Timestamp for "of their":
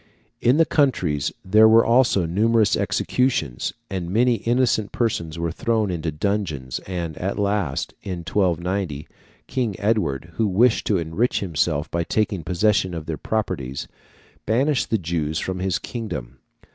12.95-13.15